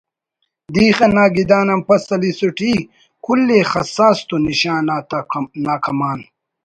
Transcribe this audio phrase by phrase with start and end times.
[0.73, 2.73] دیخہ نا گدان آن پَد سلیسُٹ ای
[3.23, 5.19] کُل ءِ خسّاس تو نشان آتا
[5.65, 6.19] نا کمان